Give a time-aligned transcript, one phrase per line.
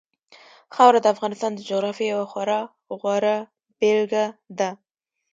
[0.75, 2.59] خاوره د افغانستان د جغرافیې یوه خورا
[2.99, 3.37] غوره
[3.79, 4.25] بېلګه
[4.59, 4.69] ده.